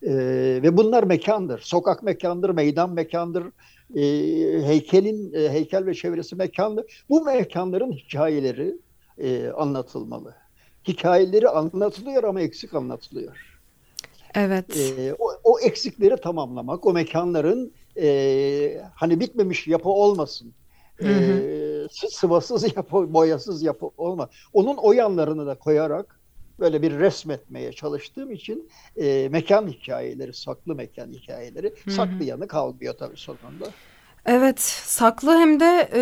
E, 0.04 0.14
ve 0.64 0.78
bunlar 0.78 1.04
mekandır. 1.04 1.60
Sokak 1.60 2.04
mekandır, 2.04 2.50
meydan 2.50 2.94
mekandır, 2.94 3.44
e, 3.96 4.02
heykelin 4.68 5.34
e, 5.34 5.50
heykel 5.50 5.86
ve 5.86 5.94
çevresi 5.94 6.36
mekandır. 6.36 7.04
Bu 7.10 7.26
mekanların 7.26 7.92
hikayeleri 7.92 8.78
e, 9.18 9.48
anlatılmalı. 9.48 10.36
Hikayeleri 10.88 11.50
anlatılıyor 11.50 12.24
ama 12.24 12.42
eksik 12.42 12.74
anlatılıyor. 12.74 13.60
Evet. 14.36 14.78
E, 14.78 15.14
o, 15.20 15.32
o 15.44 15.60
eksikleri 15.60 16.18
tamamlamak, 16.22 16.86
o 16.86 16.94
mekanların 16.94 17.74
e, 17.98 18.82
hani 18.96 19.20
bitmemiş 19.20 19.68
yapı 19.68 19.90
olmasın. 19.90 20.54
Hı 20.96 21.08
hı. 21.08 21.40
E, 21.42 21.88
sıvasız 22.10 22.76
yapı, 22.76 23.14
boyasız 23.14 23.64
yapı 23.64 23.90
olma. 23.98 24.30
Onun 24.54 24.78
o 24.78 24.94
yanlarını 24.94 25.48
da 25.48 25.56
koyarak 25.56 26.15
böyle 26.60 26.82
bir 26.82 26.92
resmetmeye 27.00 27.74
çalıştığım 27.74 28.32
için 28.32 28.70
e, 28.98 29.30
mekan 29.30 29.68
hikayeleri, 29.68 30.34
saklı 30.34 30.76
mekan 30.76 31.12
hikayeleri, 31.12 31.68
Hı-hı. 31.68 31.94
saklı 31.94 32.24
yanı 32.24 32.48
kalmıyor 32.48 32.94
tabii 33.00 33.18
sonunda. 33.18 33.66
Evet, 34.26 34.60
saklı 34.86 35.38
hem 35.38 35.60
de 35.60 35.90
e, 35.94 36.02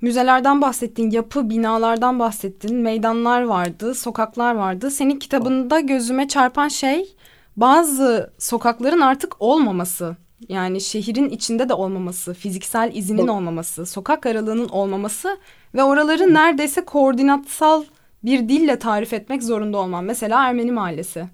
müzelerden 0.00 0.62
bahsettin, 0.62 1.10
yapı, 1.10 1.50
binalardan 1.50 2.18
bahsettin, 2.18 2.76
meydanlar 2.76 3.42
vardı, 3.42 3.94
sokaklar 3.94 4.54
vardı. 4.54 4.90
Senin 4.90 5.18
kitabında 5.18 5.80
gözüme 5.80 6.28
çarpan 6.28 6.68
şey 6.68 7.16
bazı 7.56 8.32
sokakların 8.38 9.00
artık 9.00 9.42
olmaması. 9.42 10.16
Yani 10.48 10.80
şehrin 10.80 11.30
içinde 11.30 11.68
de 11.68 11.74
olmaması, 11.74 12.34
fiziksel 12.34 12.90
izinin 12.94 13.28
olmaması, 13.28 13.86
sokak 13.86 14.26
aralığının 14.26 14.68
olmaması 14.68 15.38
ve 15.74 15.82
oraları 15.84 16.34
neredeyse 16.34 16.84
koordinatsal 16.84 17.84
bir 18.26 18.48
dille 18.48 18.78
tarif 18.78 19.12
etmek 19.12 19.42
zorunda 19.42 19.78
olmam. 19.78 20.04
Mesela 20.04 20.48
Ermeni 20.48 20.72
mahallesi. 20.72 21.24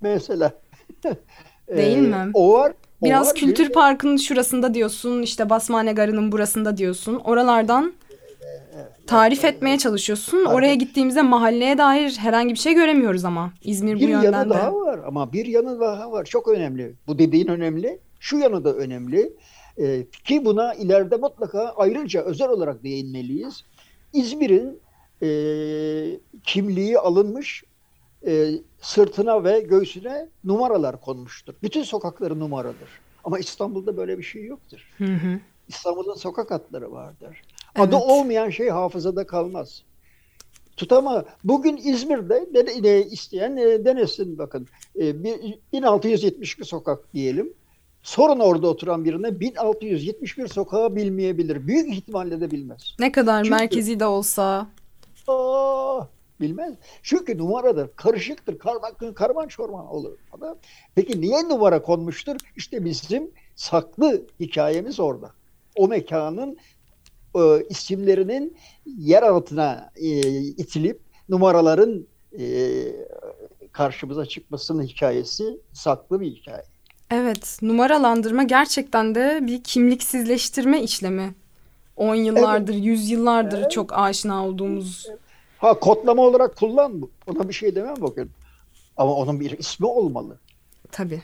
Mesela. 0.00 0.52
Değil 1.76 1.98
ee, 1.98 2.00
mi? 2.00 2.30
O 2.34 2.52
var. 2.52 2.72
O 3.00 3.06
Biraz 3.06 3.28
var, 3.28 3.34
kültür 3.34 3.68
bir... 3.68 3.72
parkının 3.72 4.16
şurasında 4.16 4.74
diyorsun, 4.74 5.22
işte 5.22 5.50
Basmane 5.50 5.92
Garı'nın 5.92 6.32
burasında 6.32 6.76
diyorsun. 6.76 7.14
Oralardan 7.24 7.92
tarif 9.06 9.44
etmeye 9.44 9.78
çalışıyorsun. 9.78 10.44
Oraya 10.44 10.74
gittiğimizde 10.74 11.22
mahalleye 11.22 11.78
dair 11.78 12.16
herhangi 12.18 12.54
bir 12.54 12.58
şey 12.58 12.74
göremiyoruz 12.74 13.24
ama 13.24 13.52
İzmir 13.64 13.94
bir 13.94 14.06
bu 14.06 14.10
yönden 14.10 14.32
yanı 14.32 14.50
daha 14.50 14.74
var 14.74 15.00
ama 15.06 15.32
bir 15.32 15.46
yanı 15.46 15.80
daha 15.80 16.12
var. 16.12 16.24
Çok 16.24 16.48
önemli. 16.48 16.94
Bu 17.06 17.18
dediğin 17.18 17.46
önemli. 17.46 17.98
Şu 18.20 18.38
yanı 18.38 18.64
da 18.64 18.74
önemli. 18.74 19.32
E, 19.78 20.06
ki 20.24 20.44
buna 20.44 20.74
ileride 20.74 21.16
mutlaka 21.16 21.74
ayrıca 21.76 22.22
özel 22.22 22.48
olarak 22.48 22.84
değinmeliyiz. 22.84 23.64
İzmir'in 24.12 24.80
e, 25.24 26.20
kimliği 26.44 26.98
alınmış 26.98 27.64
e, 28.26 28.50
sırtına 28.80 29.44
ve 29.44 29.60
göğsüne 29.60 30.28
numaralar 30.44 31.00
konmuştur. 31.00 31.54
Bütün 31.62 31.82
sokakları 31.82 32.40
numaradır. 32.40 32.88
Ama 33.24 33.38
İstanbul'da 33.38 33.96
böyle 33.96 34.18
bir 34.18 34.22
şey 34.22 34.44
yoktur. 34.44 34.78
Hı 34.98 35.04
hı. 35.04 35.40
İstanbul'da 35.68 36.14
sokak 36.14 36.52
adları 36.52 36.92
vardır. 36.92 37.42
Evet. 37.76 37.88
Adı 37.88 37.96
olmayan 37.96 38.50
şey 38.50 38.68
hafızada 38.68 39.26
kalmaz. 39.26 39.82
Tutama 40.76 41.24
bugün 41.44 41.76
İzmir'de 41.76 42.54
de, 42.54 42.82
de, 42.82 43.06
isteyen 43.06 43.56
e, 43.56 43.84
denesin 43.84 44.38
bakın. 44.38 44.66
E, 44.98 45.24
bir- 45.24 45.58
1672 45.72 46.64
sokak 46.64 47.14
diyelim. 47.14 47.52
Sorun 48.02 48.40
orada 48.40 48.66
oturan 48.66 49.04
birine 49.04 49.40
1671 49.40 50.46
sokağı 50.48 50.96
bilmeyebilir. 50.96 51.66
Büyük 51.66 51.88
ihtimalle 51.92 52.40
de 52.40 52.50
bilmez. 52.50 52.96
Ne 52.98 53.12
kadar 53.12 53.44
Çünkü- 53.44 53.56
merkezi 53.56 54.00
de 54.00 54.06
olsa. 54.06 54.66
Bilmez. 56.40 56.74
Çünkü 57.02 57.38
numaradır, 57.38 57.90
karışıktır, 57.96 58.58
karman, 58.58 59.14
karman 59.14 59.48
çorman 59.48 59.86
olur. 59.86 60.18
Peki 60.94 61.20
niye 61.20 61.48
numara 61.48 61.82
konmuştur? 61.82 62.36
İşte 62.56 62.84
bizim 62.84 63.30
saklı 63.56 64.26
hikayemiz 64.40 65.00
orada. 65.00 65.30
O 65.76 65.88
mekanın 65.88 66.58
e, 67.36 67.40
isimlerinin 67.68 68.56
yer 68.86 69.22
altına 69.22 69.90
e, 69.96 70.08
itilip 70.38 71.00
numaraların 71.28 72.06
e, 72.38 72.46
karşımıza 73.72 74.26
çıkmasının 74.26 74.82
hikayesi 74.82 75.60
saklı 75.72 76.20
bir 76.20 76.26
hikaye. 76.26 76.64
Evet, 77.10 77.58
numaralandırma 77.62 78.42
gerçekten 78.42 79.14
de 79.14 79.38
bir 79.42 79.62
kimliksizleştirme 79.62 80.82
işlemi. 80.82 81.34
10 81.96 82.14
yıllardır, 82.14 82.74
100 82.74 83.10
yıllardır 83.10 83.58
Evet. 83.58 83.70
çok 83.70 83.92
aşina 83.92 84.46
olduğumuz. 84.46 85.06
Ha 85.58 85.74
kodlama 85.80 86.22
olarak 86.22 86.56
kullan 86.56 87.02
bu. 87.02 87.10
Ona 87.26 87.48
bir 87.48 87.54
şey 87.54 87.74
demem 87.74 87.94
bugün. 88.00 88.30
Ama 88.96 89.14
onun 89.14 89.40
bir 89.40 89.58
ismi 89.58 89.86
olmalı. 89.86 90.38
Tabii. 90.92 91.22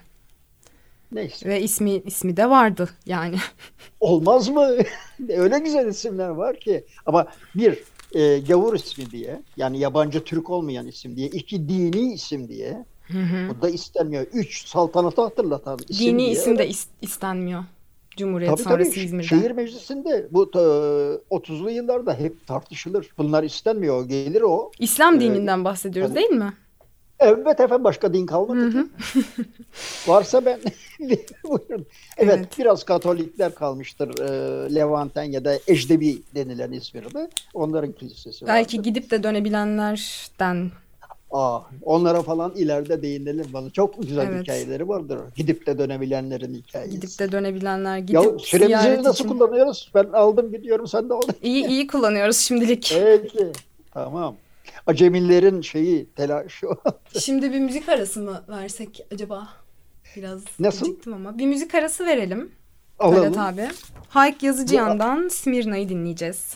Neyse. 1.13 1.49
Ve 1.49 1.63
ismi 1.63 1.91
ismi 1.91 2.37
de 2.37 2.51
vardı 2.51 2.89
yani. 3.07 3.37
Olmaz 4.01 4.49
mı? 4.49 4.69
Öyle 5.29 5.59
güzel 5.59 5.87
isimler 5.87 6.29
var 6.29 6.61
ki. 6.61 6.85
Ama 7.07 7.27
bir 7.55 7.79
e, 8.13 8.39
gavur 8.39 8.75
ismi 8.75 9.11
diye 9.11 9.43
yani 9.57 9.79
yabancı 9.79 10.25
Türk 10.25 10.51
olmayan 10.51 10.87
isim 10.87 11.17
diye. 11.17 11.29
iki 11.29 11.69
dini 11.69 12.13
isim 12.13 12.49
diye. 12.49 12.85
Hı 13.07 13.19
hı. 13.19 13.49
Bu 13.59 13.63
da 13.63 13.69
istenmiyor. 13.71 14.27
Üç 14.33 14.67
saltanatı 14.69 15.23
hatırlatan 15.23 15.79
isim 15.89 16.07
Dini 16.07 16.19
diye. 16.19 16.31
isim 16.31 16.59
de 16.59 16.69
is- 16.69 16.87
istenmiyor. 17.03 17.65
Cumhuriyet 18.17 18.51
Tabii 18.53 18.63
sonrası 18.63 18.91
tabii. 18.91 19.01
İzmir'de. 19.05 19.27
Şehir 19.29 19.51
meclisinde 19.51 20.27
bu 20.31 20.43
e, 20.55 20.59
30'lu 21.35 21.71
yıllarda 21.71 22.15
hep 22.15 22.47
tartışılır. 22.47 23.09
Bunlar 23.19 23.43
istenmiyor. 23.45 24.09
Gelir 24.09 24.43
o. 24.43 24.71
İslam 24.79 25.17
Ee, 25.17 25.21
dininden 25.21 25.65
bahsediyoruz 25.65 26.15
tabii. 26.15 26.21
değil 26.21 26.31
mi? 26.41 26.53
Evet 27.19 27.61
efendim 27.61 27.85
başka 27.85 28.15
din 28.15 28.27
kalmadı 28.27 28.73
ki. 28.73 28.79
Varsa 30.07 30.45
ben 30.45 30.61
buyurun. 31.45 31.87
Evet, 32.17 32.37
Evet. 32.39 32.59
biraz 32.59 32.85
Katolikler 32.85 33.55
kalmıştır. 33.55 34.19
E, 34.21 34.75
Levanten 34.75 35.23
ya 35.25 35.45
da 35.45 35.55
Ecdebi 35.67 36.19
denilen 36.35 36.73
İzmir'de. 36.73 37.31
Onların 37.55 37.93
kilisesi 37.93 38.47
Belki 38.47 38.77
vardır. 38.79 38.89
gidip 38.91 39.11
de 39.11 39.23
dönebilenlerden. 39.23 40.71
Aa, 41.31 41.61
onlara 41.83 42.23
falan 42.23 42.53
ileride 42.57 43.03
değinelim 43.03 43.47
bana. 43.53 43.71
Çok 43.71 44.03
güzel 44.03 44.27
Evet. 44.29 44.43
hikayeleri 44.43 44.89
vardır. 44.89 45.19
Gidip 45.37 45.67
de 45.67 45.79
dönebilenlerin 45.79 46.55
hikayesi. 46.55 46.91
Gidip 47.01 47.19
de 47.19 47.33
dönebilenler 47.33 47.99
gidip 47.99 48.15
ya 48.15 48.39
süremizi 48.39 49.03
nasıl 49.03 49.25
için. 49.25 49.29
kullanıyoruz? 49.29 49.91
Ben 49.95 50.05
aldım 50.05 50.53
gidiyorum 50.53 50.87
sen 50.89 51.09
de 51.09 51.15
al. 51.15 51.23
İyi 51.43 51.67
iyi 51.67 51.87
kullanıyoruz 51.87 52.37
şimdilik. 52.37 52.95
Peki. 53.05 53.53
Tamam. 53.91 54.37
Acemilerin 54.87 55.61
şeyi 55.61 56.07
telaşı. 56.07 56.67
Şimdi 57.21 57.53
bir 57.53 57.61
müzik 57.61 57.89
arası 57.89 58.21
mı 58.21 58.43
versek 58.49 59.07
acaba? 59.15 59.49
Biraz 60.17 60.41
Nasıl? 60.59 60.87
geciktim 60.87 61.13
ama. 61.15 61.39
Bir 61.39 61.47
müzik 61.47 61.75
arası 61.75 62.07
verelim. 62.07 62.53
Alalım. 62.99 63.33
Talat 63.33 63.55
abi. 63.55 63.69
Hayk 64.09 64.43
Yazıcıyan'dan 64.43 65.29
Smirna'yı 65.29 65.89
dinleyeceğiz. 65.89 66.55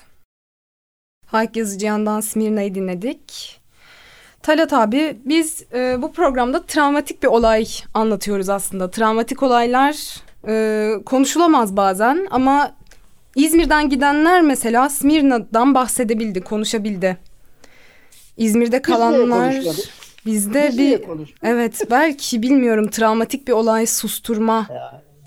Hayk 1.27 1.57
Yazıcıyan'dan 1.57 2.21
Smirna'yı 2.21 2.75
dinledik. 2.75 3.61
Talat 4.45 4.73
abi 4.73 5.17
biz 5.25 5.65
e, 5.75 6.03
bu 6.03 6.13
programda 6.13 6.63
travmatik 6.63 7.23
bir 7.23 7.29
olay 7.29 7.67
anlatıyoruz 7.95 8.49
aslında. 8.49 8.91
Travmatik 8.91 9.43
olaylar 9.43 9.97
e, 10.49 10.93
konuşulamaz 11.07 11.77
bazen 11.77 12.27
ama 12.31 12.75
İzmir'den 13.37 13.89
gidenler 13.89 14.43
mesela 14.43 14.89
Smirna'dan 14.89 15.75
bahsedebildi, 15.75 16.41
konuşabildi. 16.41 17.17
İzmir'de 18.37 18.83
kalanlar 18.83 19.55
bizde 20.27 20.69
Biz 20.69 20.79
bir 20.79 21.01
evet 21.43 21.81
belki 21.91 22.43
bilmiyorum 22.43 22.91
travmatik 22.91 23.49
bir 23.49 23.53
olay 23.53 23.87
susturma 23.87 24.67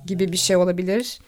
gibi 0.05 0.31
bir 0.31 0.37
şey 0.37 0.55
olabilir. 0.55 1.19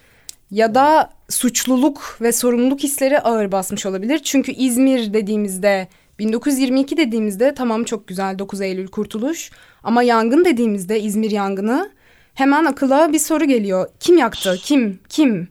Ya 0.52 0.75
da 0.75 1.10
suçluluk 1.30 2.17
ve 2.21 2.32
sorumluluk 2.32 2.80
hisleri 2.80 3.19
ağır 3.19 3.52
basmış 3.52 3.86
olabilir. 3.86 4.19
Çünkü 4.23 4.52
İzmir 4.52 5.13
dediğimizde 5.13 5.88
1922 6.19 6.97
dediğimizde 6.97 7.53
tamam 7.53 7.84
çok 7.84 8.08
güzel 8.08 8.39
9 8.39 8.62
Eylül 8.62 8.88
kurtuluş 8.88 9.51
ama 9.84 10.03
yangın 10.03 10.45
dediğimizde 10.45 10.99
İzmir 10.99 11.32
yangını 11.32 11.91
hemen 12.34 12.65
akıla 12.65 13.13
bir 13.13 13.19
soru 13.19 13.45
geliyor. 13.45 13.88
Kim 13.99 14.17
yaktı? 14.17 14.58
Kim? 14.63 14.99
Kim? 15.10 15.47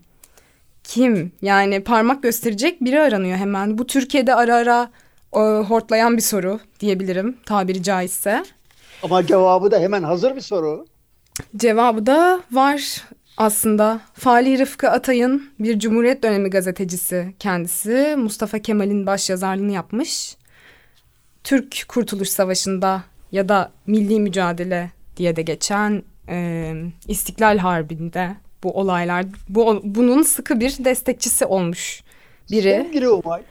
Kim? 0.85 1.33
Yani 1.43 1.85
parmak 1.85 2.23
gösterecek 2.23 2.85
biri 2.85 3.01
aranıyor 3.01 3.37
hemen. 3.37 3.79
Bu 3.79 3.87
Türkiye'de 3.87 4.35
ara 4.35 4.55
ara 4.55 4.91
e, 5.35 5.39
hortlayan 5.41 6.17
bir 6.17 6.23
soru 6.23 6.61
diyebilirim 6.81 7.37
tabiri 7.47 7.83
caizse. 7.83 8.43
Ama 9.03 9.27
cevabı 9.27 9.71
da 9.71 9.79
hemen 9.79 10.03
hazır 10.03 10.37
bir 10.37 10.41
soru. 10.41 10.87
Cevabı 11.57 12.07
da 12.07 12.41
var 12.53 13.05
aslında. 13.37 14.01
Fali 14.15 14.59
Rıfkı 14.59 14.91
Atay'ın 14.91 15.51
bir 15.59 15.79
Cumhuriyet 15.79 16.23
dönemi 16.23 16.51
gazetecisi 16.51 17.35
kendisi. 17.39 18.15
Mustafa 18.19 18.59
Kemal'in 18.59 19.07
başyazarlığını 19.07 19.73
yapmış. 19.73 20.37
Türk 21.49 21.85
Kurtuluş 21.89 22.29
Savaşı'nda 22.29 23.05
ya 23.33 23.49
da 23.49 23.73
milli 23.87 24.21
mücadele 24.21 24.91
diye 25.17 25.37
de 25.37 25.43
geçen 25.43 26.03
e, 26.29 26.75
İstiklal 27.09 27.59
Harbi'nde 27.59 28.37
bu 28.63 28.73
olaylar 28.73 29.27
bu 29.49 29.81
bunun 29.85 30.23
sıkı 30.23 30.61
bir 30.61 30.85
destekçisi 30.85 31.47
olmuş 31.47 32.03
biri. 32.51 32.63
Sevgili 32.63 33.09
Umay. 33.09 33.43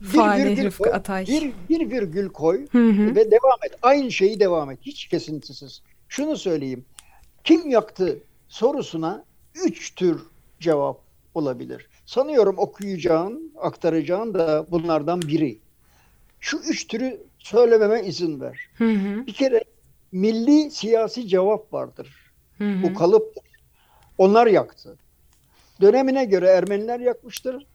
Bir 0.00 0.44
virgül 0.44 0.70
koy, 0.70 0.90
Atay. 0.92 1.26
Bir, 1.26 1.52
bir 1.68 1.90
virgül 1.90 2.28
koy 2.28 2.66
Hı 2.72 2.88
hı. 2.88 3.14
ve 3.14 3.30
devam 3.30 3.58
et. 3.66 3.72
Aynı 3.82 4.12
şeyi 4.12 4.40
devam 4.40 4.70
et. 4.70 4.78
Hiç 4.82 5.06
kesintisiz. 5.06 5.82
Şunu 6.08 6.36
söyleyeyim. 6.36 6.84
Kim 7.44 7.70
yaktı 7.70 8.18
sorusuna 8.48 9.24
üç 9.64 9.94
tür 9.94 10.20
cevap 10.60 11.00
olabilir. 11.34 11.86
Sanıyorum 12.06 12.54
okuyacağın, 12.58 13.52
aktaracağın 13.60 14.34
da 14.34 14.66
bunlardan 14.70 15.22
biri. 15.22 15.58
Şu 16.40 16.56
üç 16.58 16.86
türü 16.86 17.20
söylememe 17.38 18.02
izin 18.06 18.40
ver. 18.40 18.58
Hı 18.78 18.90
hı. 18.90 19.26
Bir 19.26 19.32
kere 19.32 19.64
milli 20.12 20.70
siyasi 20.70 21.28
cevap 21.28 21.72
vardır. 21.72 22.32
Hı 22.58 22.64
hı. 22.64 22.82
Bu 22.82 22.94
kalıptır. 22.94 23.44
Onlar 24.18 24.46
yaktı. 24.46 24.96
Dönemine 25.80 26.24
göre 26.24 26.46
Ermeniler 26.46 27.00
yakmıştır. 27.00 27.66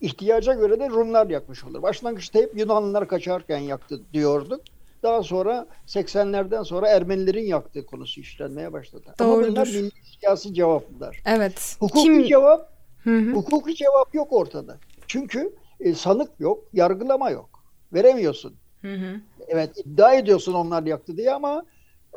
İhtiyaca 0.00 0.54
göre 0.54 0.80
de 0.80 0.90
Rumlar 0.90 1.30
yakmış 1.30 1.64
olur. 1.64 1.82
Başlangıçta 1.82 2.38
hep 2.38 2.58
Yunanlılar 2.58 3.08
kaçarken 3.08 3.58
yaktı 3.58 4.00
diyorduk. 4.12 4.60
Daha 5.02 5.22
sonra 5.22 5.66
80'lerden 5.86 6.62
sonra 6.62 6.88
Ermenilerin 6.88 7.46
yaktığı 7.46 7.86
konusu 7.86 8.20
işlenmeye 8.20 8.72
başladı. 8.72 9.14
Ama 9.18 9.32
bunlar 9.36 9.46
Doğrudur. 9.56 9.74
milli 9.74 9.90
siyasi 10.20 10.54
cevaplar. 10.54 11.22
Evet. 11.26 11.76
Hukuki 11.80 12.02
Kim? 12.02 12.24
cevap, 12.26 12.72
Hı 13.04 13.18
hı. 13.18 13.32
hukuki 13.32 13.74
cevap 13.74 14.14
yok 14.14 14.32
ortada. 14.32 14.78
Çünkü 15.06 15.54
e, 15.80 15.94
sanık 15.94 16.30
yok, 16.40 16.64
yargılama 16.72 17.30
yok. 17.30 17.53
Veremiyorsun. 17.94 18.54
Hı 18.82 18.94
hı. 18.94 19.20
Evet 19.48 19.70
iddia 19.78 20.14
ediyorsun 20.14 20.54
onlar 20.54 20.82
yaktı 20.82 21.16
diye 21.16 21.32
ama 21.32 21.64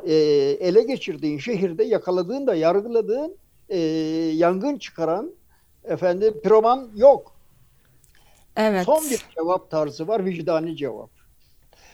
e, 0.06 0.14
ele 0.60 0.82
geçirdiğin 0.82 1.38
şehirde 1.38 1.84
yakaladığın 1.84 2.46
da 2.46 2.54
yargıladığın 2.54 3.36
e, 3.68 3.78
yangın 4.34 4.78
çıkaran 4.78 5.30
efendim 5.84 6.34
piroman 6.42 6.90
yok. 6.96 7.32
Evet. 8.56 8.84
Son 8.84 9.10
bir 9.10 9.20
cevap 9.34 9.70
tarzı 9.70 10.08
var 10.08 10.24
vicdani 10.24 10.76
cevap. 10.76 11.10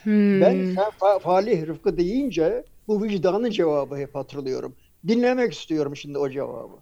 Hmm. 0.03 0.41
Ben 0.41 0.51
sen 0.75 0.91
Fa- 0.99 1.19
Falih 1.19 1.67
Rıfkı 1.67 1.97
deyince 1.97 2.63
bu 2.87 3.03
vicdanı 3.03 3.51
cevabı 3.51 3.97
hep 3.97 4.15
hatırlıyorum. 4.15 4.75
Dinlemek 5.07 5.53
istiyorum 5.53 5.95
şimdi 5.95 6.17
o 6.17 6.29
cevabı. 6.29 6.75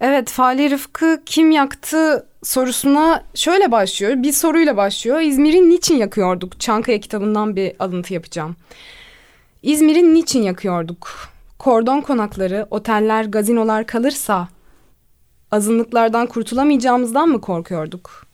Evet, 0.00 0.30
Fali 0.30 0.70
Rıfkı 0.70 1.22
kim 1.26 1.50
yaktı 1.50 2.26
sorusuna 2.42 3.24
şöyle 3.34 3.72
başlıyor. 3.72 4.22
Bir 4.22 4.32
soruyla 4.32 4.76
başlıyor. 4.76 5.20
İzmir'i 5.20 5.70
niçin 5.70 5.96
yakıyorduk? 5.96 6.60
Çankaya 6.60 7.00
kitabından 7.00 7.56
bir 7.56 7.72
alıntı 7.78 8.14
yapacağım. 8.14 8.56
İzmir'i 9.62 10.14
niçin 10.14 10.42
yakıyorduk? 10.42 11.28
Kordon 11.58 12.00
konakları, 12.00 12.66
oteller, 12.70 13.24
gazinolar 13.24 13.86
kalırsa 13.86 14.48
Azınlıklardan 15.50 16.26
kurtulamayacağımızdan 16.26 17.28
mı 17.28 17.40
korkuyorduk? 17.40 18.26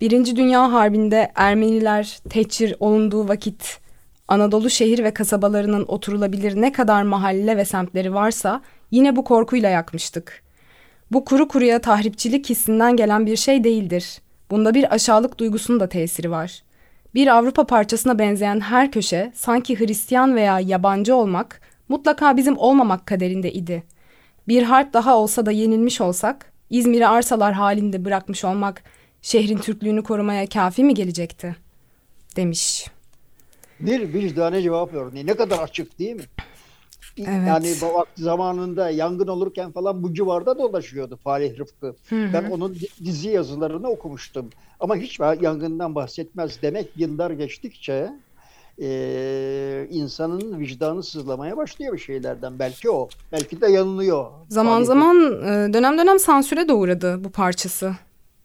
Birinci 0.00 0.36
Dünya 0.36 0.72
Harbi'nde 0.72 1.32
Ermeniler 1.34 2.18
teçhir 2.30 2.74
olunduğu 2.80 3.28
vakit 3.28 3.80
Anadolu 4.28 4.70
şehir 4.70 5.04
ve 5.04 5.14
kasabalarının 5.14 5.84
oturulabilir 5.88 6.60
ne 6.60 6.72
kadar 6.72 7.02
mahalle 7.02 7.56
ve 7.56 7.64
semtleri 7.64 8.14
varsa 8.14 8.62
yine 8.90 9.16
bu 9.16 9.24
korkuyla 9.24 9.68
yakmıştık. 9.68 10.45
Bu 11.10 11.24
kuru 11.24 11.48
kuruya 11.48 11.80
tahripçilik 11.80 12.50
hissinden 12.50 12.96
gelen 12.96 13.26
bir 13.26 13.36
şey 13.36 13.64
değildir. 13.64 14.20
Bunda 14.50 14.74
bir 14.74 14.94
aşağılık 14.94 15.38
duygusunun 15.38 15.80
da 15.80 15.88
tesiri 15.88 16.30
var. 16.30 16.62
Bir 17.14 17.26
Avrupa 17.26 17.66
parçasına 17.66 18.18
benzeyen 18.18 18.60
her 18.60 18.92
köşe 18.92 19.32
sanki 19.34 19.80
Hristiyan 19.80 20.36
veya 20.36 20.60
yabancı 20.60 21.14
olmak 21.14 21.60
mutlaka 21.88 22.36
bizim 22.36 22.58
olmamak 22.58 23.06
kaderinde 23.06 23.52
idi. 23.52 23.82
Bir 24.48 24.62
harp 24.62 24.92
daha 24.92 25.16
olsa 25.16 25.46
da 25.46 25.50
yenilmiş 25.52 26.00
olsak, 26.00 26.52
İzmir'i 26.70 27.06
arsalar 27.06 27.52
halinde 27.52 28.04
bırakmış 28.04 28.44
olmak 28.44 28.82
şehrin 29.22 29.58
Türklüğünü 29.58 30.02
korumaya 30.02 30.46
kafi 30.46 30.84
mi 30.84 30.94
gelecekti? 30.94 31.56
Demiş. 32.36 32.86
Bir 33.80 34.14
vicdane 34.14 34.62
cevap 34.62 34.94
örneği. 34.94 35.26
Ne 35.26 35.34
kadar 35.34 35.58
açık 35.58 35.98
değil 35.98 36.16
mi? 36.16 36.22
Evet. 37.18 37.48
Yani 37.48 37.74
vakti 37.94 38.22
zamanında 38.22 38.90
yangın 38.90 39.26
olurken 39.26 39.72
falan 39.72 40.02
bu 40.02 40.14
civarda 40.14 40.58
dolaşıyordu 40.58 41.18
Falih 41.24 41.58
Rıfkı. 41.58 41.94
Ben 42.12 42.50
onun 42.50 42.76
dizi 43.04 43.28
yazılarını 43.28 43.88
okumuştum. 43.88 44.50
Ama 44.80 44.96
hiç 44.96 45.20
yangından 45.20 45.94
bahsetmez. 45.94 46.62
Demek 46.62 46.88
yıllar 46.96 47.30
geçtikçe 47.30 48.12
e, 48.82 49.86
insanın 49.90 50.58
vicdanı 50.58 51.02
sızlamaya 51.02 51.56
başlıyor 51.56 51.92
bir 51.92 51.98
şeylerden. 51.98 52.58
Belki 52.58 52.90
o. 52.90 53.08
Belki 53.32 53.60
de 53.60 53.66
yanılıyor. 53.66 54.26
Zaman 54.48 54.74
Falih 54.74 54.86
zaman 54.86 55.16
e, 55.16 55.72
dönem 55.72 55.98
dönem 55.98 56.18
sansüre 56.18 56.68
de 56.68 56.72
uğradı 56.72 57.24
bu 57.24 57.30
parçası. 57.30 57.92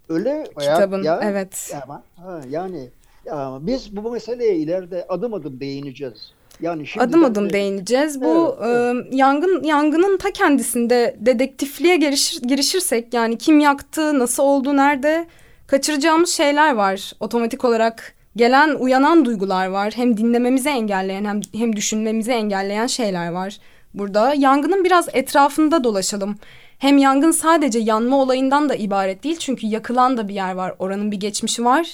Öyle 0.09 0.43
Kitabın, 0.59 1.03
ya, 1.03 1.19
evet. 1.23 1.75
Ama, 1.83 2.03
ha, 2.15 2.41
yani 2.49 2.89
ya, 3.25 3.57
biz 3.61 3.95
bu 3.95 4.11
meseleye 4.11 4.55
ileride 4.55 5.05
adım 5.09 5.33
adım 5.33 5.59
değineceğiz. 5.59 6.33
Yani 6.61 6.85
adım 6.99 7.23
adım 7.25 7.49
de- 7.49 7.53
değineceğiz. 7.53 8.21
Bu 8.21 8.57
Evet, 8.63 9.05
e, 9.13 9.15
yangın 9.15 9.63
yangının 9.63 10.17
ta 10.17 10.31
kendisinde 10.31 11.15
dedektifliğe 11.19 11.95
girişir, 11.97 12.41
girişirsek 12.41 13.13
yani 13.13 13.37
kim 13.37 13.59
yaktı, 13.59 14.19
nasıl 14.19 14.43
oldu, 14.43 14.77
nerede 14.77 15.25
kaçıracağımız 15.67 16.29
şeyler 16.29 16.73
var. 16.73 17.11
Otomatik 17.19 17.65
olarak 17.65 18.13
gelen 18.35 18.75
uyanan 18.75 19.25
duygular 19.25 19.67
var. 19.67 19.93
Hem 19.95 20.17
dinlememizi 20.17 20.69
engelleyen 20.69 21.25
hem 21.25 21.41
hem 21.55 21.75
düşünmemizi 21.75 22.31
engelleyen 22.31 22.87
şeyler 22.87 23.29
var. 23.31 23.57
Burada 23.93 24.33
yangının 24.33 24.83
biraz 24.83 25.07
etrafında 25.13 25.83
dolaşalım. 25.83 26.35
Hem 26.79 26.97
yangın 26.97 27.31
sadece 27.31 27.79
yanma 27.79 28.17
olayından 28.17 28.69
da 28.69 28.75
ibaret 28.75 29.23
değil 29.23 29.37
çünkü 29.37 29.67
yakılan 29.67 30.17
da 30.17 30.27
bir 30.27 30.33
yer 30.33 30.53
var. 30.53 30.73
Oranın 30.79 31.11
bir 31.11 31.17
geçmişi 31.19 31.65
var. 31.65 31.87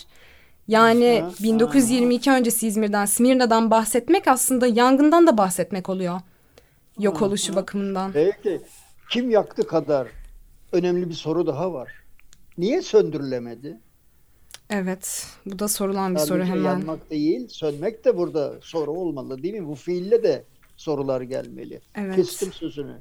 Yani 0.67 1.23
Aha. 1.23 1.33
1922 1.43 2.31
öncesi 2.31 2.67
İzmir'den, 2.67 3.05
Smirna'dan 3.05 3.71
bahsetmek 3.71 4.27
aslında 4.27 4.67
yangından 4.67 5.27
da 5.27 5.37
bahsetmek 5.37 5.89
oluyor. 5.89 6.19
Yok 6.99 7.21
oluşu 7.21 7.55
bakımından. 7.55 8.11
Peki 8.11 8.61
kim 9.09 9.29
yaktı 9.29 9.67
kadar 9.67 10.07
önemli 10.71 11.09
bir 11.09 11.13
soru 11.13 11.47
daha 11.47 11.73
var. 11.73 11.91
Niye 12.57 12.81
söndürülemedi? 12.81 13.77
Evet, 14.69 15.27
bu 15.45 15.59
da 15.59 15.67
sorulan 15.67 16.15
bir 16.15 16.19
soru 16.19 16.27
Sadece 16.27 16.51
hemen. 16.51 16.63
yanmak 16.63 17.09
değil, 17.09 17.47
sönmek 17.47 18.05
de 18.05 18.17
burada 18.17 18.53
soru 18.61 18.91
olmalı 18.91 19.43
değil 19.43 19.53
mi? 19.53 19.67
Bu 19.67 19.75
fiille 19.75 20.23
de 20.23 20.43
sorular 20.77 21.21
gelmeli. 21.21 21.81
Evet. 21.95 22.15
Kestim 22.15 22.53
sözünü. 22.53 22.95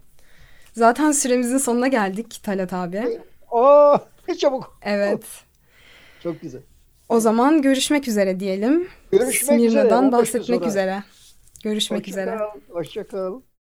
Zaten 0.72 1.12
süremizin 1.12 1.58
sonuna 1.58 1.88
geldik 1.88 2.40
Talat 2.42 2.72
abi. 2.72 3.20
Aa, 3.50 3.98
ne 4.28 4.36
çabuk. 4.36 4.78
Evet. 4.82 5.24
Çok 6.22 6.40
güzel. 6.40 6.62
O 7.08 7.20
zaman 7.20 7.62
görüşmek 7.62 8.08
üzere 8.08 8.40
diyelim. 8.40 8.88
Görüşmek 9.12 9.60
üzere, 9.60 9.70
Smirna'dan 9.70 10.04
15 10.04 10.10
gün 10.10 10.12
bahsetmek 10.12 10.66
üzere. 10.66 11.02
Görüşmek 11.64 12.00
Hoşça 12.00 12.10
üzere. 12.10 12.36
kal, 12.36 12.48
Hoşça 12.68 13.06
kal. 13.06 13.40